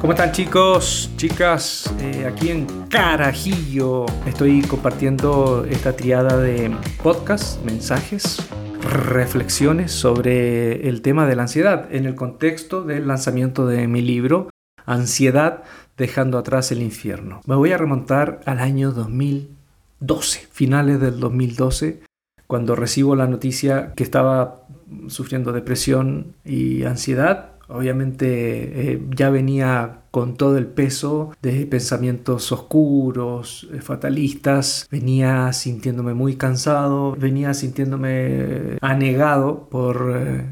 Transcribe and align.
¿Cómo 0.00 0.14
están 0.14 0.32
chicos, 0.32 1.10
chicas? 1.18 1.92
Eh, 2.00 2.24
aquí 2.24 2.48
en 2.48 2.66
Carajillo 2.88 4.06
estoy 4.26 4.62
compartiendo 4.62 5.66
esta 5.68 5.94
triada 5.94 6.38
de 6.38 6.74
podcast, 7.02 7.62
mensajes, 7.66 8.38
reflexiones 8.80 9.92
sobre 9.92 10.88
el 10.88 11.02
tema 11.02 11.26
de 11.26 11.36
la 11.36 11.42
ansiedad 11.42 11.86
en 11.94 12.06
el 12.06 12.14
contexto 12.14 12.82
del 12.82 13.08
lanzamiento 13.08 13.66
de 13.66 13.86
mi 13.88 14.00
libro 14.00 14.48
Ansiedad 14.86 15.64
dejando 15.98 16.38
atrás 16.38 16.72
el 16.72 16.80
infierno. 16.80 17.42
Me 17.44 17.54
voy 17.54 17.72
a 17.72 17.76
remontar 17.76 18.40
al 18.46 18.60
año 18.60 18.92
2012, 18.92 20.48
finales 20.50 20.98
del 20.98 21.20
2012, 21.20 22.00
cuando 22.46 22.74
recibo 22.74 23.16
la 23.16 23.26
noticia 23.26 23.92
que 23.94 24.02
estaba 24.02 24.62
sufriendo 25.08 25.52
depresión 25.52 26.36
y 26.42 26.84
ansiedad 26.84 27.50
Obviamente 27.70 28.92
eh, 28.92 29.00
ya 29.14 29.30
venía 29.30 29.99
con 30.10 30.36
todo 30.36 30.58
el 30.58 30.66
peso 30.66 31.32
de 31.42 31.66
pensamientos 31.66 32.50
oscuros, 32.52 33.68
eh, 33.72 33.80
fatalistas, 33.80 34.88
venía 34.90 35.52
sintiéndome 35.52 36.14
muy 36.14 36.36
cansado, 36.36 37.16
venía 37.16 37.54
sintiéndome 37.54 38.78
anegado 38.80 39.68
por, 39.70 40.14
eh, 40.16 40.46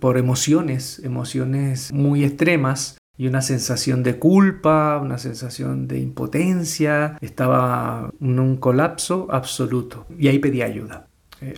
por 0.00 0.18
emociones, 0.18 1.00
emociones 1.04 1.92
muy 1.92 2.24
extremas 2.24 2.98
y 3.16 3.26
una 3.26 3.42
sensación 3.42 4.04
de 4.04 4.18
culpa, 4.18 5.00
una 5.02 5.18
sensación 5.18 5.88
de 5.88 5.98
impotencia, 5.98 7.18
estaba 7.20 8.12
en 8.20 8.38
un 8.38 8.56
colapso 8.56 9.26
absoluto 9.30 10.06
y 10.18 10.28
ahí 10.28 10.38
pedí 10.38 10.62
ayuda. 10.62 11.06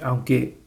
aunque 0.02 0.58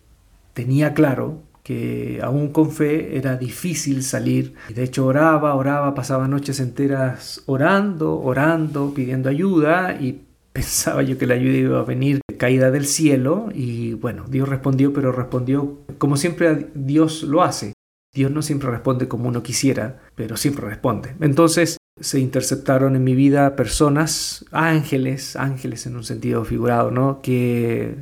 tenía 0.55 0.95
claro 0.95 1.43
que 1.63 2.19
aún 2.21 2.49
con 2.49 2.71
fe 2.71 3.17
era 3.17 3.37
difícil 3.37 4.03
salir. 4.03 4.53
De 4.75 4.83
hecho 4.83 5.05
oraba, 5.05 5.55
oraba, 5.55 5.95
pasaba 5.95 6.27
noches 6.27 6.59
enteras 6.59 7.41
orando, 7.45 8.19
orando, 8.19 8.93
pidiendo 8.93 9.29
ayuda 9.29 9.97
y 9.99 10.21
pensaba 10.53 11.01
yo 11.01 11.17
que 11.17 11.25
la 11.25 11.35
ayuda 11.35 11.57
iba 11.57 11.79
a 11.79 11.83
venir 11.83 12.21
caída 12.37 12.69
del 12.69 12.85
cielo 12.85 13.49
y 13.53 13.93
bueno, 13.93 14.25
Dios 14.27 14.49
respondió, 14.49 14.93
pero 14.93 15.11
respondió 15.11 15.79
como 15.97 16.17
siempre 16.17 16.67
Dios 16.75 17.23
lo 17.23 17.41
hace. 17.41 17.73
Dios 18.13 18.29
no 18.29 18.43
siempre 18.43 18.69
responde 18.69 19.07
como 19.07 19.27
uno 19.27 19.41
quisiera, 19.41 20.01
pero 20.13 20.37
siempre 20.37 20.67
responde. 20.67 21.15
Entonces 21.19 21.77
se 21.99 22.19
interceptaron 22.19 22.95
en 22.95 23.03
mi 23.03 23.15
vida 23.15 23.55
personas, 23.55 24.45
ángeles, 24.51 25.35
ángeles 25.35 25.85
en 25.85 25.95
un 25.95 26.03
sentido 26.03 26.43
figurado, 26.45 26.91
¿no? 26.91 27.21
Que 27.21 27.95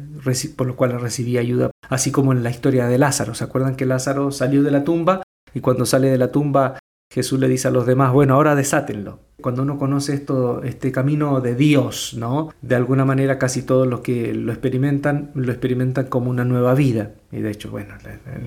por 0.56 0.67
los 0.67 0.76
cuales 0.76 1.02
recibí 1.02 1.38
ayuda, 1.38 1.72
así 1.92 2.11
como 2.11 2.31
en 2.31 2.42
la 2.42 2.50
historia 2.50 2.88
de 2.88 2.97
Lázaro. 2.97 3.36
¿Se 3.36 3.44
acuerdan 3.44 3.75
que 3.75 3.86
Lázaro 3.86 4.31
salió 4.31 4.64
de 4.64 4.72
la 4.72 4.84
tumba 4.84 5.22
y 5.53 5.59
cuando 5.59 5.86
sale 5.86 6.09
de 6.09 6.17
la 6.17 6.31
tumba 6.31 6.80
Jesús 7.11 7.42
le 7.42 7.50
dice 7.50 7.67
a 7.67 7.72
los 7.72 7.86
demás, 7.86 8.14
bueno, 8.14 8.36
ahora 8.36 8.56
desátenlo. 8.56 9.20
Cuando 9.42 9.64
uno 9.64 9.78
conoce 9.78 10.14
esto, 10.14 10.64
este 10.64 10.94
camino 10.94 11.42
de 11.42 11.56
Dios, 11.56 12.16
¿no? 12.17 12.53
De 12.61 12.75
alguna 12.75 13.03
manera 13.03 13.38
casi 13.38 13.64
todos 13.64 13.86
los 13.86 14.00
que 14.00 14.33
lo 14.33 14.53
experimentan, 14.53 15.31
lo 15.36 15.52
experimentan 15.52 16.06
como 16.06 16.30
una 16.30 16.45
nueva 16.45 16.73
vida. 16.73 17.11
Y 17.30 17.42
de 17.42 17.52
hecho, 17.52 17.70
bueno, 17.70 17.95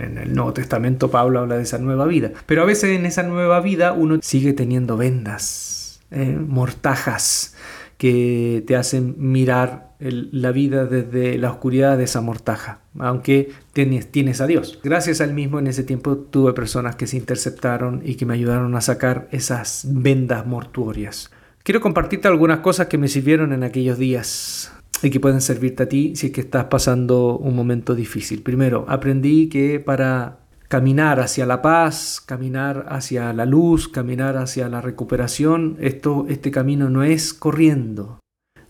en 0.00 0.16
el 0.16 0.34
Nuevo 0.34 0.54
Testamento 0.54 1.10
Pablo 1.10 1.40
habla 1.40 1.58
de 1.58 1.64
esa 1.64 1.76
nueva 1.76 2.06
vida. 2.06 2.32
Pero 2.46 2.62
a 2.62 2.64
veces 2.64 2.96
en 2.96 3.04
esa 3.04 3.22
nueva 3.22 3.60
vida 3.60 3.92
uno 3.92 4.18
sigue 4.22 4.54
teniendo 4.54 4.96
vendas, 4.96 6.00
¿eh? 6.10 6.34
mortajas, 6.34 7.54
que 7.96 8.64
te 8.66 8.76
hacen 8.76 9.14
mirar 9.18 9.94
la 10.00 10.52
vida 10.52 10.84
desde 10.84 11.38
la 11.38 11.50
oscuridad 11.50 11.96
de 11.96 12.04
esa 12.04 12.20
mortaja, 12.20 12.80
aunque 12.98 13.52
tienes, 13.72 14.10
tienes 14.10 14.40
a 14.40 14.46
Dios. 14.46 14.78
Gracias 14.82 15.20
al 15.20 15.32
mismo 15.32 15.58
en 15.58 15.66
ese 15.66 15.82
tiempo 15.82 16.16
tuve 16.16 16.52
personas 16.52 16.96
que 16.96 17.06
se 17.06 17.16
interceptaron 17.16 18.02
y 18.04 18.16
que 18.16 18.26
me 18.26 18.34
ayudaron 18.34 18.74
a 18.76 18.80
sacar 18.80 19.28
esas 19.30 19.86
vendas 19.88 20.46
mortuorias. 20.46 21.30
Quiero 21.62 21.80
compartirte 21.80 22.28
algunas 22.28 22.58
cosas 22.60 22.88
que 22.88 22.98
me 22.98 23.08
sirvieron 23.08 23.52
en 23.54 23.62
aquellos 23.62 23.96
días 23.96 24.70
y 25.02 25.10
que 25.10 25.20
pueden 25.20 25.40
servirte 25.40 25.84
a 25.84 25.88
ti 25.88 26.14
si 26.16 26.26
es 26.26 26.32
que 26.32 26.42
estás 26.42 26.64
pasando 26.64 27.38
un 27.38 27.56
momento 27.56 27.94
difícil. 27.94 28.42
Primero, 28.42 28.84
aprendí 28.88 29.48
que 29.48 29.80
para 29.80 30.43
caminar 30.68 31.20
hacia 31.20 31.46
la 31.46 31.62
paz, 31.62 32.22
caminar 32.24 32.86
hacia 32.88 33.32
la 33.32 33.46
luz, 33.46 33.88
caminar 33.88 34.36
hacia 34.36 34.68
la 34.68 34.80
recuperación, 34.80 35.76
esto, 35.80 36.26
este 36.28 36.50
camino 36.50 36.88
no 36.90 37.02
es 37.02 37.34
corriendo, 37.34 38.20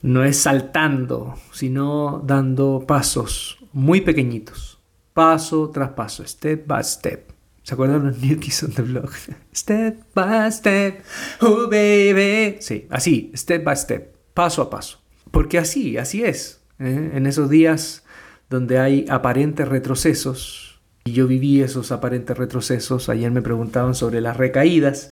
no 0.02 0.24
es 0.24 0.38
saltando, 0.38 1.34
sino 1.52 2.22
dando 2.24 2.84
pasos 2.86 3.58
muy 3.72 4.00
pequeñitos, 4.00 4.80
paso 5.12 5.70
tras 5.70 5.90
paso, 5.90 6.26
step 6.26 6.66
by 6.66 6.84
step. 6.84 7.34
¿Se 7.62 7.72
acuerdan 7.72 8.06
los 8.06 8.18
New 8.18 8.38
Kids 8.38 8.62
on 8.64 8.72
the 8.72 8.82
Block? 8.82 9.10
Step 9.54 9.96
by 10.14 10.52
step, 10.52 11.02
oh 11.40 11.66
baby. 11.70 12.58
Sí, 12.60 12.86
así, 12.90 13.32
step 13.34 13.64
by 13.64 13.74
step, 13.74 14.14
paso 14.34 14.60
a 14.60 14.68
paso. 14.68 14.98
Porque 15.30 15.56
así, 15.56 15.96
así 15.96 16.22
es. 16.22 16.60
¿eh? 16.78 17.12
En 17.14 17.26
esos 17.26 17.48
días 17.48 18.04
donde 18.50 18.78
hay 18.78 19.06
aparentes 19.08 19.66
retrocesos, 19.66 20.73
y 21.04 21.12
yo 21.12 21.26
viví 21.26 21.60
esos 21.60 21.92
aparentes 21.92 22.36
retrocesos, 22.36 23.08
ayer 23.08 23.30
me 23.30 23.42
preguntaban 23.42 23.94
sobre 23.94 24.20
las 24.20 24.36
recaídas, 24.36 25.10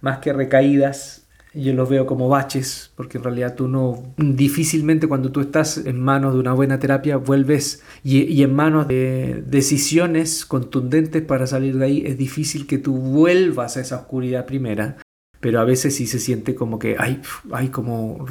más 0.00 0.18
que 0.18 0.32
recaídas, 0.32 1.24
yo 1.54 1.72
los 1.72 1.88
veo 1.88 2.06
como 2.06 2.28
baches, 2.28 2.90
porque 2.96 3.18
en 3.18 3.24
realidad 3.24 3.54
tú 3.54 3.68
no, 3.68 4.02
difícilmente 4.16 5.06
cuando 5.06 5.30
tú 5.30 5.40
estás 5.40 5.78
en 5.78 6.00
manos 6.00 6.34
de 6.34 6.40
una 6.40 6.52
buena 6.52 6.78
terapia, 6.78 7.16
vuelves 7.16 7.82
y, 8.02 8.42
en 8.42 8.54
manos 8.54 8.88
de 8.88 9.44
decisiones 9.46 10.44
contundentes 10.46 11.22
para 11.22 11.46
salir 11.46 11.78
de 11.78 11.84
ahí, 11.84 12.02
es 12.06 12.18
difícil 12.18 12.66
que 12.66 12.78
tú 12.78 12.96
vuelvas 12.96 13.76
a 13.76 13.80
esa 13.80 13.96
oscuridad 13.96 14.46
primera. 14.46 14.96
Pero 15.44 15.60
a 15.60 15.64
veces 15.64 15.94
sí 15.94 16.06
se 16.06 16.20
siente 16.20 16.54
como 16.54 16.78
que 16.78 16.96
hay, 16.98 17.20
como 17.68 18.24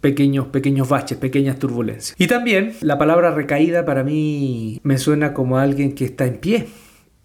pequeños, 0.00 0.46
pequeños 0.46 0.88
baches, 0.88 1.18
pequeñas 1.18 1.58
turbulencias. 1.58 2.18
Y 2.18 2.26
también 2.26 2.72
la 2.80 2.96
palabra 2.96 3.32
recaída 3.32 3.84
para 3.84 4.02
mí 4.02 4.80
me 4.82 4.96
suena 4.96 5.34
como 5.34 5.58
alguien 5.58 5.94
que 5.94 6.06
está 6.06 6.24
en 6.24 6.38
pie, 6.38 6.66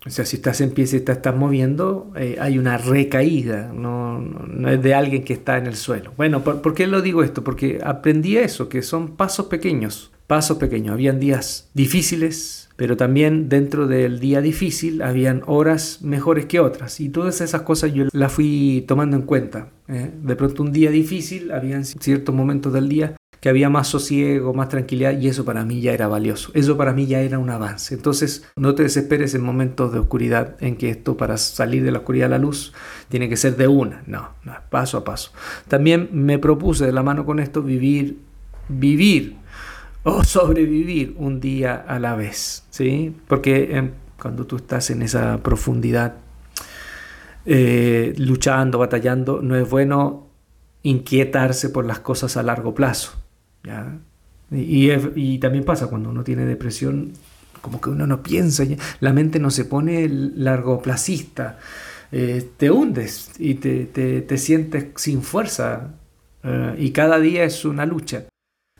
o 0.05 0.09
sea, 0.09 0.25
si 0.25 0.37
estás 0.37 0.61
en 0.61 0.71
pie, 0.71 0.87
si 0.87 1.01
te 1.01 1.11
estás 1.11 1.35
moviendo, 1.35 2.13
eh, 2.15 2.37
hay 2.39 2.57
una 2.57 2.77
recaída, 2.77 3.71
no, 3.73 4.19
no, 4.19 4.69
es 4.69 4.81
de 4.81 4.93
alguien 4.93 5.23
que 5.23 5.33
está 5.33 5.57
en 5.57 5.67
el 5.67 5.75
suelo. 5.75 6.13
Bueno, 6.15 6.41
¿por, 6.43 6.73
qué 6.73 6.87
lo 6.87 7.01
digo 7.01 7.21
esto? 7.21 7.43
Porque 7.43 7.81
aprendí 7.83 8.37
eso, 8.37 8.69
que 8.69 8.81
son 8.81 9.17
pasos 9.17 9.47
pequeños, 9.47 10.11
pasos 10.25 10.57
pequeños. 10.57 10.93
Habían 10.93 11.19
días 11.19 11.69
difíciles, 11.73 12.69
pero 12.77 12.95
también 12.95 13.49
dentro 13.49 13.87
del 13.87 14.21
día 14.21 14.39
difícil 14.39 15.01
habían 15.01 15.43
horas 15.47 16.01
mejores 16.01 16.45
que 16.45 16.61
otras. 16.61 17.01
Y 17.01 17.09
todas 17.09 17.41
esas 17.41 17.63
cosas 17.63 17.93
yo 17.93 18.05
las 18.13 18.31
fui 18.31 18.85
tomando 18.87 19.17
en 19.17 19.23
cuenta. 19.23 19.67
¿eh? 19.89 20.11
De 20.23 20.35
pronto 20.37 20.63
un 20.63 20.71
día 20.71 20.91
difícil, 20.91 21.51
habían 21.51 21.83
ciertos 21.83 22.33
momentos 22.33 22.71
del 22.71 22.87
día 22.87 23.15
que 23.39 23.49
había 23.49 23.69
más 23.69 23.87
sosiego, 23.87 24.53
más 24.53 24.69
tranquilidad 24.69 25.17
y 25.17 25.27
eso 25.27 25.45
para 25.45 25.63
mí 25.63 25.81
ya 25.81 25.93
era 25.93 26.07
valioso. 26.07 26.51
Eso 26.53 26.75
para 26.75 26.93
mí 26.93 27.05
ya 27.05 27.21
era 27.21 27.39
un 27.39 27.49
avance. 27.49 27.95
Entonces 27.95 28.45
no 28.55 28.75
te 28.75 28.83
desesperes 28.83 29.33
en 29.33 29.41
momentos 29.41 29.93
de 29.93 29.99
oscuridad 29.99 30.55
en 30.59 30.75
que 30.75 30.89
esto 30.89 31.15
para 31.15 31.37
salir 31.37 31.83
de 31.83 31.91
la 31.91 31.99
oscuridad 31.99 32.27
a 32.27 32.31
la 32.31 32.37
luz 32.37 32.73
tiene 33.07 33.29
que 33.29 33.37
ser 33.37 33.55
de 33.55 33.67
una. 33.67 34.03
No, 34.07 34.29
no, 34.43 34.55
paso 34.69 34.97
a 34.97 35.03
paso. 35.03 35.31
También 35.67 36.09
me 36.11 36.37
propuse 36.37 36.85
de 36.85 36.91
la 36.91 37.03
mano 37.03 37.25
con 37.25 37.39
esto 37.39 37.61
vivir, 37.61 38.19
vivir 38.67 39.37
o 40.03 40.23
sobrevivir 40.23 41.15
un 41.17 41.39
día 41.39 41.75
a 41.75 41.99
la 41.99 42.15
vez. 42.15 42.65
¿sí? 42.69 43.15
Porque 43.27 43.75
em, 43.75 43.91
cuando 44.21 44.45
tú 44.45 44.57
estás 44.57 44.89
en 44.89 45.01
esa 45.01 45.37
profundidad, 45.37 46.15
eh, 47.45 48.13
luchando, 48.17 48.79
batallando, 48.79 49.41
no 49.41 49.55
es 49.55 49.69
bueno 49.69 50.27
inquietarse 50.83 51.69
por 51.69 51.85
las 51.85 51.99
cosas 51.99 52.35
a 52.37 52.43
largo 52.43 52.73
plazo. 52.73 53.18
Y, 54.51 55.37
también 55.39 55.63
pasa 55.63 55.87
cuando 55.87 56.09
uno 56.09 56.23
tiene 56.23 56.45
depresión, 56.45 57.13
como 57.61 57.79
que 57.79 57.89
uno 57.89 58.07
no 58.07 58.23
piensa, 58.23 58.63
la 58.99 59.13
mente 59.13 59.39
no 59.39 59.51
se 59.51 59.65
pone 59.65 60.07
largoplacista, 60.09 61.59
eh, 62.11 62.49
te 62.57 62.71
hundes 62.71 63.31
y 63.37 63.55
te, 63.55 64.37
sientes 64.37 64.87
sin 64.95 65.21
fuerza 65.21 65.93
eh, 66.43 66.75
y 66.79 66.91
cada 66.91 67.19
día 67.19 67.43
es 67.43 67.65
una 67.65 67.85
lucha. 67.85 68.25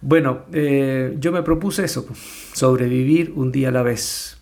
Bueno, 0.02 0.46
eh, 0.54 1.18
yo 1.20 1.32
me 1.32 1.44
propuse 1.44 1.84
eso, 1.84 2.08
sobrevivir 2.54 3.34
un 3.36 3.52
día 3.52 3.68
a 3.68 3.72
la 3.72 3.84
vez 3.84 4.42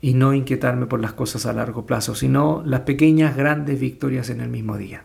y 0.00 0.14
no 0.14 0.34
inquietarme 0.34 0.86
por 0.86 1.00
las 1.00 1.12
cosas 1.12 1.46
a 1.46 1.52
largo 1.52 1.86
plazo, 1.86 2.14
sino 2.14 2.62
las 2.66 2.80
pequeñas, 2.80 3.36
grandes 3.36 3.78
victorias 3.80 4.30
en 4.30 4.40
el 4.40 4.48
mismo 4.48 4.76
día. 4.76 5.04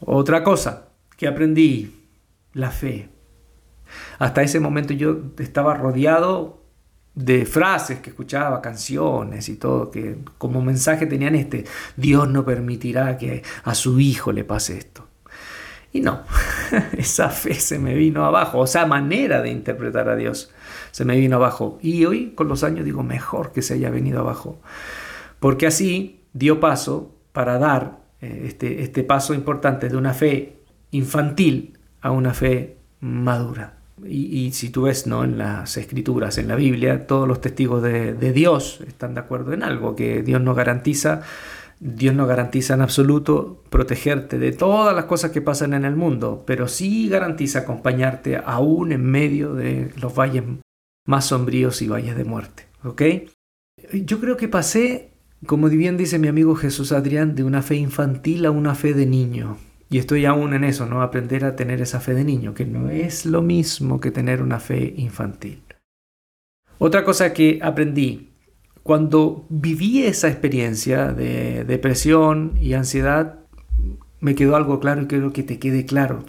Otra 0.00 0.44
cosa 0.44 0.88
que 1.16 1.26
aprendí, 1.26 1.94
la 2.52 2.70
fe. 2.70 3.08
Hasta 4.18 4.42
ese 4.42 4.60
momento 4.60 4.92
yo 4.94 5.18
estaba 5.38 5.74
rodeado 5.74 6.62
de 7.16 7.46
frases 7.46 8.00
que 8.00 8.10
escuchaba, 8.10 8.60
canciones 8.60 9.48
y 9.48 9.56
todo, 9.56 9.90
que 9.90 10.18
como 10.38 10.60
mensaje 10.60 11.06
tenían 11.06 11.34
este, 11.34 11.64
Dios 11.96 12.28
no 12.28 12.44
permitirá 12.44 13.16
que 13.16 13.42
a 13.64 13.74
su 13.74 13.98
hijo 13.98 14.32
le 14.32 14.44
pase 14.44 14.76
esto. 14.76 15.08
Y 15.92 16.00
no, 16.00 16.24
esa 16.98 17.30
fe 17.30 17.54
se 17.54 17.78
me 17.78 17.94
vino 17.94 18.26
abajo, 18.26 18.58
o 18.58 18.64
esa 18.64 18.84
manera 18.84 19.40
de 19.40 19.48
interpretar 19.48 20.10
a 20.10 20.16
Dios 20.16 20.52
se 20.90 21.06
me 21.06 21.16
vino 21.16 21.36
abajo. 21.36 21.78
Y 21.80 22.04
hoy 22.04 22.32
con 22.34 22.48
los 22.48 22.62
años 22.62 22.84
digo, 22.84 23.02
mejor 23.02 23.52
que 23.52 23.62
se 23.62 23.74
haya 23.74 23.88
venido 23.88 24.20
abajo, 24.20 24.60
porque 25.40 25.66
así 25.66 26.20
dio 26.34 26.60
paso 26.60 27.14
para 27.32 27.58
dar 27.58 27.98
eh, 28.20 28.42
este, 28.46 28.82
este 28.82 29.04
paso 29.04 29.32
importante 29.32 29.88
de 29.88 29.96
una 29.96 30.12
fe 30.12 30.58
infantil 30.90 31.78
a 32.02 32.10
una 32.10 32.34
fe 32.34 32.76
madura. 33.00 33.75
Y, 34.04 34.52
si 34.52 34.68
tú 34.68 34.82
ves 34.82 35.06
¿no? 35.06 35.24
en 35.24 35.38
las 35.38 35.76
escrituras, 35.78 36.36
en 36.36 36.48
la 36.48 36.54
Biblia, 36.54 37.06
todos 37.06 37.26
los 37.26 37.40
testigos 37.40 37.82
de, 37.82 38.12
de, 38.12 38.32
Dios 38.32 38.80
están 38.86 39.14
de 39.14 39.20
acuerdo 39.20 39.54
en 39.54 39.62
algo, 39.62 39.96
que 39.96 40.22
Dios 40.22 40.40
no 40.42 40.54
garantiza, 40.54 41.22
Dios 41.80 42.14
no 42.14 42.26
garantiza 42.26 42.74
en 42.74 42.82
absoluto 42.82 43.62
protegerte 43.70 44.38
de 44.38 44.52
todas 44.52 44.94
las 44.94 45.06
cosas 45.06 45.30
que 45.30 45.40
pasan 45.40 45.72
en 45.72 45.84
el 45.84 45.96
mundo, 45.96 46.44
pero 46.46 46.68
sí 46.68 47.08
garantiza 47.08 47.60
acompañarte 47.60 48.36
aún 48.44 48.92
en 48.92 49.04
medio 49.04 49.54
de 49.54 49.92
los 49.96 50.14
valles 50.14 50.44
más 51.06 51.26
sombríos 51.26 51.80
y 51.80 51.88
valles 51.88 52.16
de 52.16 52.24
muerte. 52.24 52.66
¿Ok? 52.84 53.02
Yo 53.92 54.20
creo 54.20 54.36
que 54.36 54.48
pasé, 54.48 55.12
como 55.46 55.68
bien 55.68 55.96
dice 55.96 56.18
mi 56.18 56.28
amigo 56.28 56.54
Jesús 56.54 56.92
Adrián, 56.92 57.34
de 57.34 57.44
una 57.44 57.62
fe 57.62 57.76
infantil 57.76 58.46
a 58.46 58.50
una 58.50 58.74
fe 58.74 58.94
de 58.94 59.06
niño. 59.06 59.58
Y 59.88 59.98
estoy 59.98 60.24
aún 60.24 60.54
en 60.54 60.64
eso, 60.64 60.86
¿no? 60.86 61.02
Aprender 61.02 61.44
a 61.44 61.54
tener 61.54 61.80
esa 61.80 62.00
fe 62.00 62.14
de 62.14 62.24
niño, 62.24 62.54
que 62.54 62.64
no 62.64 62.90
es 62.90 63.24
lo 63.24 63.42
mismo 63.42 64.00
que 64.00 64.10
tener 64.10 64.42
una 64.42 64.58
fe 64.58 64.94
infantil. 64.96 65.62
Otra 66.78 67.04
cosa 67.04 67.32
que 67.32 67.60
aprendí, 67.62 68.30
cuando 68.82 69.46
viví 69.48 70.02
esa 70.02 70.28
experiencia 70.28 71.12
de 71.12 71.64
depresión 71.64 72.54
y 72.60 72.74
ansiedad, 72.74 73.40
me 74.20 74.34
quedó 74.34 74.56
algo 74.56 74.80
claro 74.80 75.02
y 75.02 75.06
quiero 75.06 75.32
que 75.32 75.42
te 75.42 75.58
quede 75.58 75.86
claro. 75.86 76.24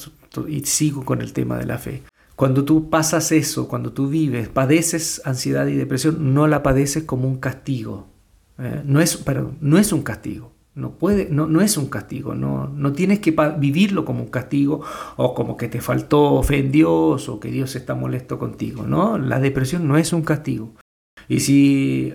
Y 0.47 0.65
sigo 0.65 1.03
con 1.03 1.21
el 1.21 1.33
tema 1.33 1.57
de 1.57 1.65
la 1.65 1.79
fe. 1.79 2.03
Cuando 2.35 2.63
tú 2.63 2.91
pasas 2.91 3.31
eso, 3.31 3.67
cuando 3.67 3.93
tú 3.93 4.07
vives, 4.07 4.49
padeces 4.49 5.21
ansiedad 5.25 5.65
y 5.65 5.73
depresión, 5.73 6.35
no 6.35 6.45
la 6.47 6.61
padeces 6.61 7.03
como 7.03 7.27
un 7.27 7.37
castigo. 7.37 8.07
¿eh? 8.59 8.83
no, 8.85 9.01
es, 9.01 9.17
perdón, 9.17 9.57
no 9.61 9.79
es 9.79 9.91
un 9.91 10.03
castigo. 10.03 10.51
No, 10.77 10.91
puede, 10.91 11.27
no, 11.31 11.47
no 11.47 11.61
es 11.61 11.75
un 11.75 11.87
castigo, 11.87 12.35
no, 12.35 12.67
no 12.67 12.93
tienes 12.93 13.17
que 13.17 13.35
vivirlo 13.57 14.05
como 14.05 14.21
un 14.21 14.29
castigo 14.29 14.83
o 15.15 15.33
como 15.33 15.57
que 15.57 15.67
te 15.69 15.81
faltó 15.81 16.43
fe 16.43 16.59
en 16.59 16.71
Dios 16.71 17.29
o 17.29 17.39
que 17.39 17.49
Dios 17.49 17.75
está 17.75 17.95
molesto 17.95 18.37
contigo. 18.37 18.83
No, 18.83 19.17
la 19.17 19.39
depresión 19.39 19.87
no 19.87 19.97
es 19.97 20.13
un 20.13 20.21
castigo. 20.21 20.75
Y 21.27 21.39
si 21.39 22.13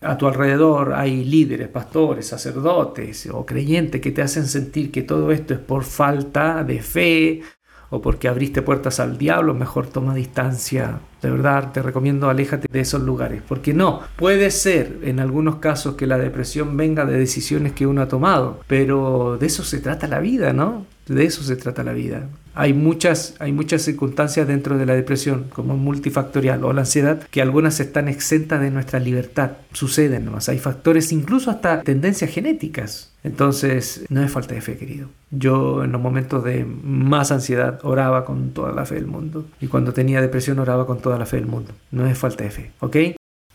a 0.00 0.18
tu 0.18 0.26
alrededor 0.26 0.94
hay 0.94 1.24
líderes, 1.24 1.68
pastores, 1.68 2.26
sacerdotes 2.26 3.28
o 3.32 3.46
creyentes 3.46 4.00
que 4.00 4.10
te 4.10 4.22
hacen 4.22 4.46
sentir 4.46 4.90
que 4.90 5.02
todo 5.02 5.30
esto 5.30 5.54
es 5.54 5.60
por 5.60 5.84
falta 5.84 6.64
de 6.64 6.82
fe 6.82 7.42
o 7.90 8.00
porque 8.00 8.28
abriste 8.28 8.62
puertas 8.62 9.00
al 9.00 9.18
diablo, 9.18 9.54
mejor 9.54 9.86
toma 9.86 10.14
distancia. 10.14 11.00
De 11.22 11.30
verdad, 11.30 11.72
te 11.72 11.82
recomiendo 11.82 12.28
aléjate 12.28 12.68
de 12.70 12.80
esos 12.80 13.02
lugares, 13.02 13.42
porque 13.46 13.74
no, 13.74 14.00
puede 14.16 14.50
ser 14.50 14.98
en 15.02 15.20
algunos 15.20 15.56
casos 15.56 15.94
que 15.94 16.06
la 16.06 16.18
depresión 16.18 16.76
venga 16.76 17.04
de 17.04 17.18
decisiones 17.18 17.72
que 17.72 17.86
uno 17.86 18.02
ha 18.02 18.08
tomado, 18.08 18.60
pero 18.66 19.36
de 19.38 19.46
eso 19.46 19.64
se 19.64 19.80
trata 19.80 20.06
la 20.06 20.20
vida, 20.20 20.52
¿no? 20.52 20.84
De 21.06 21.24
eso 21.24 21.42
se 21.42 21.56
trata 21.56 21.84
la 21.84 21.92
vida. 21.92 22.28
Hay 22.54 22.72
muchas, 22.72 23.34
hay 23.38 23.52
muchas 23.52 23.82
circunstancias 23.82 24.48
dentro 24.48 24.76
de 24.76 24.86
la 24.86 24.94
depresión, 24.94 25.44
como 25.50 25.76
multifactorial 25.76 26.64
o 26.64 26.72
la 26.72 26.80
ansiedad, 26.80 27.22
que 27.30 27.42
algunas 27.42 27.78
están 27.80 28.08
exentas 28.08 28.60
de 28.60 28.70
nuestra 28.70 28.98
libertad. 28.98 29.52
Suceden 29.72 30.24
nomás. 30.24 30.48
Hay 30.48 30.58
factores, 30.58 31.12
incluso 31.12 31.50
hasta 31.50 31.82
tendencias 31.82 32.30
genéticas. 32.30 33.12
Entonces, 33.22 34.04
no 34.08 34.22
es 34.22 34.32
falta 34.32 34.54
de 34.54 34.62
fe, 34.62 34.76
querido. 34.78 35.08
Yo 35.30 35.84
en 35.84 35.92
los 35.92 36.00
momentos 36.00 36.42
de 36.44 36.64
más 36.64 37.30
ansiedad 37.30 37.78
oraba 37.82 38.24
con 38.24 38.50
toda 38.50 38.72
la 38.72 38.86
fe 38.86 38.96
del 38.96 39.06
mundo. 39.06 39.46
Y 39.60 39.68
cuando 39.68 39.92
tenía 39.92 40.20
depresión 40.20 40.58
oraba 40.58 40.86
con 40.86 41.00
toda 41.00 41.18
la 41.18 41.26
fe 41.26 41.36
del 41.36 41.46
mundo. 41.46 41.72
No 41.92 42.06
es 42.06 42.18
falta 42.18 42.42
de 42.42 42.50
fe, 42.50 42.72
¿ok? 42.80 42.96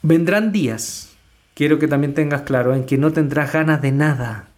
Vendrán 0.04 0.52
días, 0.52 1.16
quiero 1.54 1.80
que 1.80 1.88
también 1.88 2.14
tengas 2.14 2.44
claro, 2.44 2.74
en 2.74 2.86
que 2.86 2.98
no 2.98 3.12
tendrás 3.12 3.52
ganas 3.52 3.82
de 3.82 3.92
nada 3.92 4.51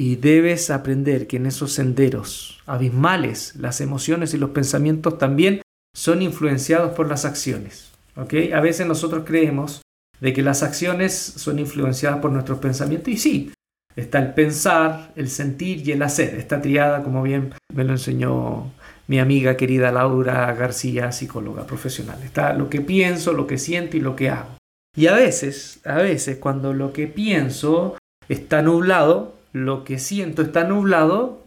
y 0.00 0.16
debes 0.16 0.70
aprender 0.70 1.26
que 1.26 1.36
en 1.36 1.44
esos 1.44 1.74
senderos 1.74 2.62
abismales 2.64 3.54
las 3.56 3.82
emociones 3.82 4.32
y 4.32 4.38
los 4.38 4.48
pensamientos 4.48 5.18
también 5.18 5.60
son 5.94 6.22
influenciados 6.22 6.94
por 6.94 7.06
las 7.06 7.26
acciones. 7.26 7.90
¿okay? 8.16 8.52
A 8.52 8.62
veces 8.62 8.86
nosotros 8.86 9.24
creemos 9.26 9.82
de 10.18 10.32
que 10.32 10.40
las 10.40 10.62
acciones 10.62 11.12
son 11.14 11.58
influenciadas 11.58 12.20
por 12.20 12.32
nuestros 12.32 12.60
pensamientos 12.60 13.12
y 13.12 13.18
sí, 13.18 13.52
está 13.94 14.20
el 14.20 14.32
pensar, 14.32 15.12
el 15.16 15.28
sentir 15.28 15.86
y 15.86 15.92
el 15.92 16.00
hacer. 16.00 16.34
Esta 16.34 16.62
triada, 16.62 17.02
como 17.02 17.22
bien 17.22 17.52
me 17.70 17.84
lo 17.84 17.92
enseñó 17.92 18.72
mi 19.06 19.18
amiga 19.18 19.58
querida 19.58 19.92
Laura 19.92 20.50
García, 20.54 21.12
psicóloga 21.12 21.66
profesional. 21.66 22.22
Está 22.22 22.54
lo 22.54 22.70
que 22.70 22.80
pienso, 22.80 23.34
lo 23.34 23.46
que 23.46 23.58
siento 23.58 23.98
y 23.98 24.00
lo 24.00 24.16
que 24.16 24.30
hago. 24.30 24.56
Y 24.96 25.08
a 25.08 25.14
veces, 25.14 25.80
a 25.84 25.96
veces 25.96 26.38
cuando 26.38 26.72
lo 26.72 26.94
que 26.94 27.06
pienso 27.06 27.98
está 28.30 28.62
nublado, 28.62 29.39
lo 29.52 29.84
que 29.84 29.98
siento 29.98 30.42
está 30.42 30.64
nublado, 30.64 31.44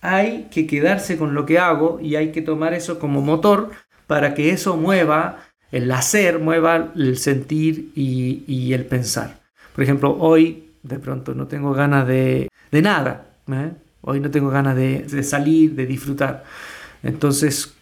hay 0.00 0.48
que 0.50 0.66
quedarse 0.66 1.16
con 1.16 1.34
lo 1.34 1.46
que 1.46 1.58
hago 1.58 1.98
y 2.00 2.16
hay 2.16 2.32
que 2.32 2.42
tomar 2.42 2.74
eso 2.74 2.98
como 2.98 3.20
motor 3.20 3.70
para 4.06 4.34
que 4.34 4.50
eso 4.50 4.76
mueva 4.76 5.38
el 5.72 5.90
hacer, 5.90 6.38
mueva 6.38 6.92
el 6.94 7.18
sentir 7.18 7.90
y, 7.94 8.72
el 8.72 8.86
pensar. 8.86 9.40
Por 9.74 9.84
ejemplo, 9.84 10.16
hoy 10.18 10.70
de 10.82 10.98
pronto 10.98 11.34
no 11.34 11.46
tengo 11.46 11.72
ganas 11.72 12.06
de, 12.06 12.48
nada, 12.70 13.26
¿eh? 13.48 13.72
hoy 14.02 14.20
no 14.20 14.30
tengo 14.30 14.48
ganas 14.48 14.76
de, 14.76 15.00
de 15.02 15.22
salir, 15.22 15.74
de 15.74 15.86
disfrutar. 15.86 16.44
Entonces, 17.02 17.74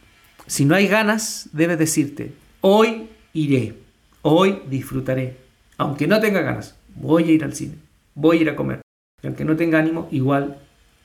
si 0.47 0.65
no 0.65 0.75
hay 0.75 0.89
ganas, 0.89 1.51
debes 1.53 1.79
decirte, 1.79 2.33
hoy 2.63 3.09
iré, 3.33 3.75
hoy 4.23 4.63
disfrutaré, 4.69 5.37
aunque 5.77 6.07
no 6.07 6.21
tenga 6.21 6.41
ganas, 6.41 6.75
voy 6.95 7.25
a 7.25 7.33
ir 7.33 7.45
al 7.45 7.55
cine, 7.55 7.75
voy 8.15 8.39
a 8.39 8.41
ir 8.43 8.51
a 8.51 8.57
comer, 8.57 8.84
y 9.25 9.27
aunque 9.27 9.45
no 9.47 9.57
tenga 9.57 9.79
ánimo, 9.79 10.07
igual 10.11 10.59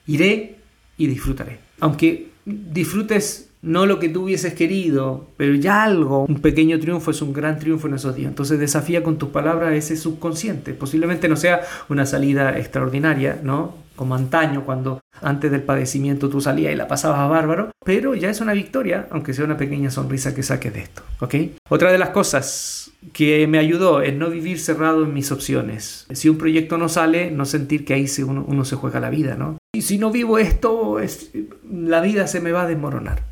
iré 0.06 0.56
y 0.98 1.06
disfrutaré. 1.06 1.58
Aunque 1.80 2.28
disfrutes 2.44 3.48
no 3.62 3.86
lo 3.86 3.98
que 3.98 4.10
tú 4.10 4.24
hubieses 4.24 4.52
querido, 4.52 5.28
pero 5.38 5.54
ya 5.54 5.84
algo, 5.84 6.26
un 6.26 6.40
pequeño 6.40 6.78
triunfo 6.78 7.10
es 7.10 7.22
un 7.22 7.32
gran 7.32 7.58
triunfo 7.58 7.88
en 7.88 7.94
esos 7.94 8.14
días. 8.14 8.28
Entonces 8.28 8.58
desafía 8.58 9.02
con 9.02 9.16
tus 9.16 9.30
palabras 9.30 9.72
ese 9.72 9.96
subconsciente. 9.96 10.74
Posiblemente 10.74 11.28
no 11.28 11.36
sea 11.36 11.62
una 11.88 12.04
salida 12.04 12.58
extraordinaria, 12.58 13.40
¿no? 13.42 13.74
Como 14.00 14.14
antaño, 14.14 14.64
cuando 14.64 15.02
antes 15.20 15.50
del 15.50 15.62
padecimiento 15.62 16.30
tú 16.30 16.40
salías 16.40 16.72
y 16.72 16.74
la 16.74 16.88
pasabas 16.88 17.18
a 17.18 17.26
bárbaro, 17.26 17.70
pero 17.84 18.14
ya 18.14 18.30
es 18.30 18.40
una 18.40 18.54
victoria, 18.54 19.06
aunque 19.10 19.34
sea 19.34 19.44
una 19.44 19.58
pequeña 19.58 19.90
sonrisa 19.90 20.34
que 20.34 20.42
saques 20.42 20.72
de 20.72 20.80
esto, 20.80 21.02
¿ok? 21.20 21.34
Otra 21.68 21.92
de 21.92 21.98
las 21.98 22.08
cosas 22.08 22.92
que 23.12 23.46
me 23.46 23.58
ayudó 23.58 24.02
en 24.02 24.18
no 24.18 24.30
vivir 24.30 24.58
cerrado 24.58 25.04
en 25.04 25.12
mis 25.12 25.30
opciones. 25.32 26.06
Si 26.12 26.30
un 26.30 26.38
proyecto 26.38 26.78
no 26.78 26.88
sale, 26.88 27.30
no 27.30 27.44
sentir 27.44 27.84
que 27.84 27.92
ahí 27.92 28.06
uno, 28.26 28.64
se 28.64 28.76
juega 28.76 29.00
la 29.00 29.10
vida, 29.10 29.34
¿no? 29.34 29.58
Y 29.74 29.82
si 29.82 29.98
no 29.98 30.10
vivo 30.10 30.38
esto, 30.38 30.96
la 31.70 32.00
vida 32.00 32.26
se 32.26 32.40
me 32.40 32.52
va 32.52 32.62
a 32.62 32.68
desmoronar. 32.68 33.22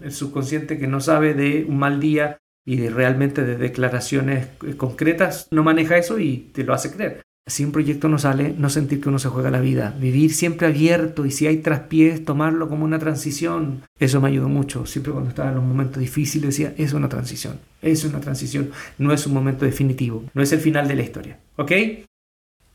El 0.00 0.12
subconsciente 0.12 0.78
que 0.78 0.86
no 0.86 1.00
sabe 1.00 1.34
de 1.34 1.66
un 1.68 1.80
mal 1.80 1.98
día 1.98 2.38
y 2.64 2.86
realmente 2.90 3.42
de 3.42 3.56
declaraciones 3.56 4.46
concretas, 4.76 5.48
no 5.50 5.64
maneja 5.64 5.96
eso 5.96 6.20
y 6.20 6.48
te 6.52 6.62
lo 6.62 6.74
hace 6.74 6.92
creer 6.92 7.22
si 7.50 7.64
un 7.64 7.72
proyecto 7.72 8.08
no 8.08 8.18
sale, 8.18 8.54
no 8.56 8.70
sentir 8.70 9.00
que 9.00 9.08
uno 9.08 9.18
se 9.18 9.28
juega 9.28 9.50
la 9.50 9.60
vida, 9.60 9.94
vivir 9.98 10.32
siempre 10.32 10.68
abierto 10.68 11.26
y 11.26 11.32
si 11.32 11.46
hay 11.46 11.58
traspiés, 11.58 12.24
tomarlo 12.24 12.68
como 12.68 12.84
una 12.84 12.98
transición. 12.98 13.82
Eso 13.98 14.20
me 14.20 14.28
ayudó 14.28 14.48
mucho. 14.48 14.86
Siempre 14.86 15.12
cuando 15.12 15.30
estaba 15.30 15.50
en 15.50 15.56
los 15.56 15.64
momentos 15.64 16.00
difíciles 16.00 16.56
decía, 16.56 16.74
es 16.78 16.92
una 16.92 17.08
transición, 17.08 17.58
es 17.82 18.04
una 18.04 18.20
transición, 18.20 18.70
no 18.98 19.12
es 19.12 19.26
un 19.26 19.34
momento 19.34 19.64
definitivo, 19.64 20.24
no 20.32 20.42
es 20.42 20.52
el 20.52 20.60
final 20.60 20.86
de 20.86 20.94
la 20.94 21.02
historia. 21.02 21.38
¿Ok? 21.56 21.72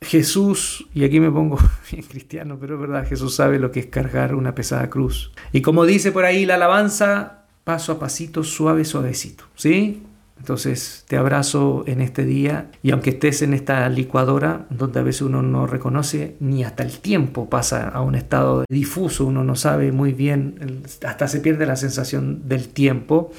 Jesús, 0.01 0.88
y 0.94 1.05
aquí 1.05 1.20
me 1.20 1.32
pongo 1.32 1.58
bien 1.91 2.03
cristiano, 2.03 2.58
pero 2.60 2.75
es 2.75 2.82
verdad, 2.82 3.08
Jesús 3.08 3.34
sabe 3.34 3.60
lo 3.60 3.72
que 3.72 3.79
es 3.79 3.86
cargar 3.88 4.36
una 4.36 4.53
pesada 4.53 4.89
cruz. 4.89 5.32
Y 5.53 5.62
como 5.62 5.86
dice 5.86 6.12
por 6.12 6.25
ahí 6.25 6.46
la 6.46 6.55
alabanza, 6.55 7.46
paso 7.63 7.94
a 7.94 8.00
pasito, 8.00 8.44
suave, 8.44 8.86
suavecito. 8.86 9.46
¿Sí? 9.55 10.03
Entonces 10.38 11.06
te 11.08 11.18
abrazo 11.18 11.84
en 11.88 12.01
este 12.01 12.25
día 12.25 12.70
y 12.84 12.92
aunque 12.92 13.12
estés 13.12 13.42
en 13.42 13.54
esta 13.54 13.88
licuadora 13.89 14.65
donde 14.70 15.00
a 15.00 15.04
veces 15.04 15.24
uno 15.24 15.42
no 15.42 15.65
reconoce 15.65 16.36
ni 16.39 16.63
hasta 16.63 16.84
el 16.84 17.00
tiempo 17.00 17.50
pasa 17.50 17.88
a 17.89 18.01
un 18.01 18.15
estado 18.15 18.65
difuso, 18.70 19.25
uno 19.25 19.44
no 19.44 19.56
sabe 19.56 19.92
muy 19.92 20.13
bien, 20.13 20.84
hasta 21.06 21.27
se 21.27 21.39
pierde 21.39 21.65
la 21.65 21.77
sensación 21.77 22.48
del 22.48 22.68
tiempo, 22.68 23.32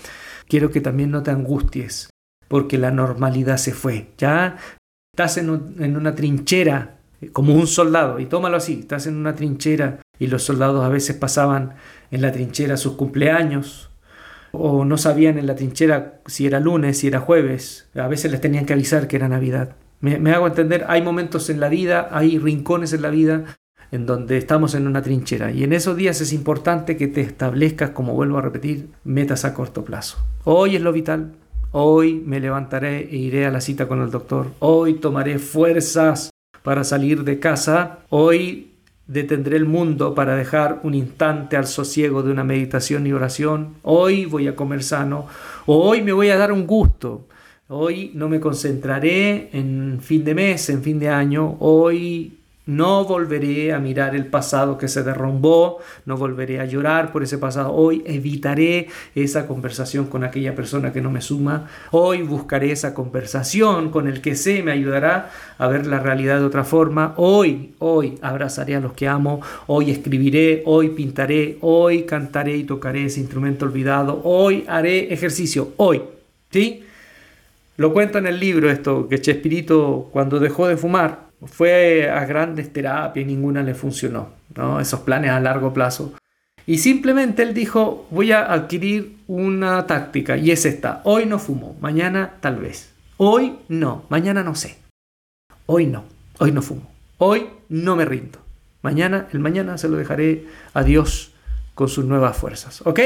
quiero 0.49 0.71
que 0.71 0.81
también 0.81 1.11
no 1.11 1.23
te 1.23 1.31
angusties 1.31 2.11
porque 2.49 2.79
la 2.79 2.91
normalidad 2.91 3.57
se 3.57 3.73
fue. 3.73 4.09
Ya 4.19 4.57
estás 5.15 5.37
en, 5.37 5.75
en 5.79 5.97
una 5.97 6.15
trinchera 6.15 6.99
como 7.33 7.55
un 7.55 7.67
soldado 7.67 8.21
y 8.21 8.27
tómalo 8.27 8.57
así, 8.57 8.81
estás 8.81 9.07
en 9.07 9.17
una 9.17 9.35
trinchera 9.35 10.01
y 10.19 10.29
los 10.29 10.45
soldados 10.45 10.85
a 10.85 10.89
veces 10.89 11.17
pasaban 11.17 11.75
en 12.11 12.23
la 12.23 12.33
trinchera 12.33 12.77
sus 12.77 12.95
cumpleaños 12.95 13.91
o 14.57 14.85
no 14.85 14.99
sabían 14.99 15.39
en 15.39 15.47
la 15.47 15.55
trinchera 15.55 16.21
si 16.27 16.47
era 16.47 16.61
lunes, 16.61 16.99
si 16.99 17.09
era 17.09 17.21
jueves. 17.21 17.89
A 17.95 18.09
veces 18.09 18.31
les 18.31 18.41
tenían 18.41 18.67
que 18.67 18.73
avisar 18.73 19.09
que 19.09 19.17
era 19.17 19.29
Navidad. 19.29 19.77
Me, 20.01 20.33
hago 20.33 20.47
entender, 20.47 20.85
hay 20.89 21.03
momentos 21.03 21.49
en 21.49 21.59
la 21.59 21.69
vida, 21.69 22.09
hay 22.13 22.39
rincones 22.39 22.93
en 22.93 23.03
la 23.03 23.11
vida 23.11 23.45
en 23.91 24.05
donde 24.05 24.37
estamos 24.37 24.75
en 24.75 24.87
una 24.87 25.01
trinchera 25.01 25.53
y 25.53 25.65
en 25.65 25.73
esos 25.73 25.97
días 25.97 26.21
es 26.21 26.33
importante 26.33 26.97
que 26.97 27.09
te 27.09 27.23
establezcas, 27.23 27.91
como 27.91 28.15
vuelvo 28.15 28.39
a 28.39 28.43
repetir, 28.43 28.91
metas 29.05 29.45
a 29.45 29.55
corto 29.55 29.85
plazo. 29.85 30.19
Hoy 30.45 30.77
es 30.77 30.83
lo 30.83 30.93
vital, 30.93 31.33
hoy 31.73 32.23
me 32.27 32.41
levantaré 32.41 33.09
e 33.11 33.17
iré 33.17 33.47
a 33.47 33.51
la 33.51 33.61
cita 33.61 33.89
con 33.89 34.03
el 34.03 34.11
doctor, 34.11 34.49
hoy 34.59 34.95
tomaré 34.95 35.39
fuerzas 35.39 36.31
para 36.63 36.85
salir 36.85 37.25
de 37.25 37.39
casa, 37.39 38.01
hoy 38.11 38.76
detendré 39.07 39.57
el 39.57 39.67
mundo 39.67 40.15
para 40.15 40.37
dejar 40.37 40.81
un 40.83 40.95
instante 40.95 41.57
al 41.57 41.67
sosiego 41.67 42.23
de 42.23 42.33
una 42.33 42.45
meditación 42.45 43.07
y 43.07 43.13
oración. 43.13 43.75
Hoy 43.83 44.27
voy 44.27 44.49
a 44.49 44.57
comer 44.57 44.83
sano. 44.83 45.27
Hoy 45.67 46.03
me 46.03 46.13
voy 46.13 46.31
a 46.31 46.37
dar 46.37 46.53
un 46.53 46.67
gusto. 46.67 47.27
Hoy 47.69 48.13
no 48.15 48.29
me 48.29 48.41
concentraré 48.41 49.51
en 49.53 50.01
fin 50.01 50.25
de 50.25 50.35
mes, 50.35 50.69
en 50.71 50.83
fin 50.83 50.99
de 50.99 51.09
año. 51.09 51.57
Hoy 51.61 52.39
no 52.67 53.05
volveré 53.05 53.73
a 53.73 53.79
mirar 53.79 54.17
el 54.17 54.27
pasado 54.27 54.77
que 54.77 54.89
se 54.89 55.05
derrumbó, 55.05 55.79
no 56.05 56.17
volveré 56.17 56.61
a 56.61 56.65
llorar 56.65 57.13
por 57.13 57.23
ese 57.23 57.39
pasado. 57.39 57.73
Hoy 57.73 58.03
evitaré 58.07 58.89
esa 59.15 59.47
conversación 59.47 60.07
con 60.07 60.25
aquella 60.25 60.55
persona 60.55 60.93
que 60.93 61.01
no 61.01 61.11
me 61.11 61.21
suma. 61.21 61.69
Hoy 61.93 62.23
buscaré 62.23 62.73
esa 62.73 62.93
conversación 62.93 63.91
con 63.91 64.09
el 64.09 64.21
que 64.21 64.35
sé 64.35 64.63
me 64.63 64.73
ayudará 64.73 65.31
a 65.59 65.69
ver 65.69 65.87
la 65.87 66.01
realidad 66.01 66.41
de 66.41 66.47
otra 66.47 66.65
forma. 66.65 67.15
Hoy, 67.17 67.75
hoy 67.79 68.19
abrazaré 68.21 68.75
a 68.75 68.81
los 68.81 68.93
que 68.93 69.07
amo. 69.07 69.41
Hoy 69.69 69.93
escribiré, 69.93 70.63
hoy 70.67 70.91
pintaré, 70.91 71.59
hoy 71.61 72.03
cantaré 72.03 72.57
y 72.57 72.65
tocaré 72.65 73.05
ese 73.05 73.21
instrumento 73.21 73.65
olvidado. 73.65 74.21
Hoy 74.25 74.65
haré 74.67 75.13
ejercicio. 75.13 75.73
Hoy. 75.77 76.03
¿Sí? 76.51 76.83
Lo 77.77 77.93
cuento 77.93 78.19
en 78.19 78.27
el 78.27 78.41
libro 78.41 78.71
esto, 78.71 79.07
que 79.09 79.21
Chespirito 79.21 80.09
cuando 80.11 80.39
dejó 80.39 80.67
de 80.67 80.79
fumar, 80.79 81.26
fue 81.45 82.09
a 82.11 82.25
grandes 82.25 82.73
terapias 82.73 83.25
y 83.25 83.27
ninguna 83.27 83.63
le 83.63 83.75
funcionó, 83.75 84.31
¿no? 84.55 84.81
esos 84.81 85.01
planes 85.01 85.31
a 85.31 85.41
largo 85.41 85.73
plazo. 85.73 86.15
Y 86.67 86.79
simplemente 86.79 87.43
él 87.43 87.55
dijo, 87.55 88.07
voy 88.11 88.33
a 88.33 88.53
adquirir 88.53 89.19
una 89.29 89.87
táctica 89.87 90.37
y 90.37 90.51
es 90.51 90.65
esta, 90.67 91.01
hoy 91.05 91.27
no 91.27 91.39
fumo, 91.39 91.77
mañana 91.81 92.35
tal 92.41 92.57
vez, 92.57 92.91
hoy 93.19 93.59
no, 93.69 94.05
mañana 94.09 94.43
no 94.43 94.55
sé, 94.55 94.79
hoy 95.67 95.87
no, 95.87 96.05
hoy 96.39 96.51
no 96.51 96.63
fumo, 96.63 96.91
hoy 97.19 97.47
no 97.69 97.95
me 97.95 98.05
rindo, 98.05 98.41
mañana, 98.83 99.29
el 99.33 99.39
mañana 99.39 99.79
se 99.79 99.89
lo 99.89 99.97
dejaré 99.97 100.47
a 100.75 100.83
Dios 100.83 101.33
con 101.75 101.89
sus 101.89 102.05
nuevas 102.05 102.37
fuerzas, 102.37 102.85
¿ok? 102.85 103.01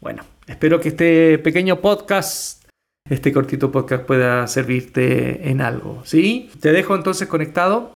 Bueno, 0.00 0.22
espero 0.46 0.80
que 0.80 0.90
este 0.90 1.38
pequeño 1.38 1.80
podcast 1.80 2.67
este 3.10 3.32
cortito 3.32 3.70
podcast 3.70 4.04
pueda 4.04 4.46
servirte 4.46 5.50
en 5.50 5.60
algo, 5.60 6.02
¿sí? 6.04 6.50
Te 6.60 6.72
dejo 6.72 6.94
entonces 6.94 7.28
conectado 7.28 7.92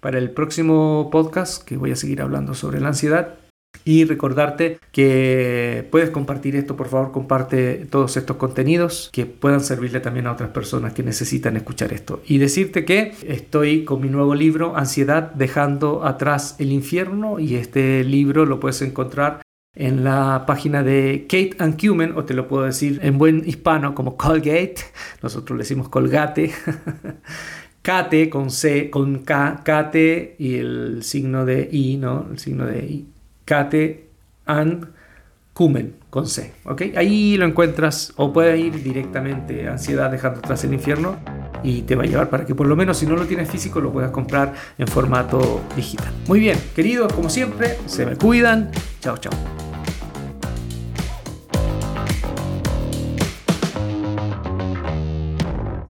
para 0.00 0.18
el 0.18 0.30
próximo 0.30 1.08
podcast 1.10 1.64
que 1.64 1.76
voy 1.76 1.92
a 1.92 1.96
seguir 1.96 2.22
hablando 2.22 2.54
sobre 2.54 2.80
la 2.80 2.88
ansiedad 2.88 3.36
y 3.84 4.04
recordarte 4.04 4.78
que 4.92 5.86
puedes 5.90 6.10
compartir 6.10 6.56
esto, 6.56 6.76
por 6.76 6.88
favor, 6.88 7.12
comparte 7.12 7.86
todos 7.90 8.16
estos 8.16 8.36
contenidos 8.36 9.10
que 9.12 9.26
puedan 9.26 9.60
servirle 9.60 10.00
también 10.00 10.26
a 10.26 10.32
otras 10.32 10.50
personas 10.50 10.94
que 10.94 11.02
necesitan 11.02 11.56
escuchar 11.56 11.92
esto. 11.92 12.22
Y 12.26 12.38
decirte 12.38 12.84
que 12.84 13.12
estoy 13.26 13.84
con 13.84 14.00
mi 14.00 14.08
nuevo 14.08 14.34
libro, 14.34 14.76
Ansiedad, 14.76 15.32
dejando 15.32 16.04
atrás 16.04 16.56
el 16.58 16.72
infierno, 16.72 17.38
y 17.38 17.56
este 17.56 18.04
libro 18.04 18.46
lo 18.46 18.60
puedes 18.60 18.80
encontrar 18.82 19.42
en 19.76 20.04
la 20.04 20.44
página 20.46 20.82
de 20.82 21.26
Kate 21.28 21.56
and 21.58 21.80
Cumin, 21.80 22.12
o 22.16 22.24
te 22.24 22.34
lo 22.34 22.46
puedo 22.46 22.64
decir 22.64 23.00
en 23.02 23.18
buen 23.18 23.42
hispano 23.46 23.94
como 23.94 24.16
Colgate, 24.16 24.76
nosotros 25.22 25.56
le 25.56 25.62
decimos 25.62 25.88
Colgate, 25.88 26.52
Kate 27.82 28.30
con 28.30 28.50
C, 28.50 28.88
con 28.88 29.20
K, 29.20 29.62
Kate 29.64 30.36
y 30.38 30.56
el 30.56 31.02
signo 31.02 31.44
de 31.44 31.68
I, 31.70 31.96
¿no? 31.96 32.26
El 32.30 32.38
signo 32.38 32.66
de 32.66 32.78
I, 32.78 33.06
Kate 33.44 34.08
and 34.46 34.88
Cumen 35.52 35.94
con 36.08 36.26
C, 36.26 36.52
¿ok? 36.64 36.82
Ahí 36.96 37.36
lo 37.36 37.44
encuentras 37.44 38.12
o 38.16 38.32
puedes 38.32 38.58
ir 38.58 38.82
directamente 38.82 39.68
a 39.68 39.72
Ansiedad 39.72 40.10
dejando 40.10 40.38
atrás 40.38 40.64
el 40.64 40.72
infierno 40.72 41.16
y 41.62 41.82
te 41.82 41.96
va 41.96 42.04
a 42.04 42.06
llevar 42.06 42.30
para 42.30 42.44
que 42.46 42.54
por 42.54 42.66
lo 42.66 42.76
menos 42.76 42.98
si 42.98 43.06
no 43.06 43.16
lo 43.16 43.26
tienes 43.26 43.50
físico 43.50 43.80
lo 43.80 43.92
puedas 43.92 44.10
comprar 44.10 44.54
en 44.78 44.86
formato 44.86 45.62
digital. 45.74 46.12
Muy 46.28 46.40
bien, 46.40 46.58
queridos, 46.74 47.12
como 47.12 47.28
siempre, 47.28 47.78
se 47.86 48.06
me 48.06 48.16
cuidan. 48.16 48.70
Chao, 49.00 49.16
chao. 49.16 49.32